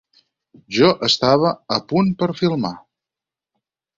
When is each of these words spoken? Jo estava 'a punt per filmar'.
Jo 0.77 0.87
estava 1.07 1.51
'a 1.53 1.77
punt 1.93 2.09
per 2.23 2.31
filmar'. 2.39 2.75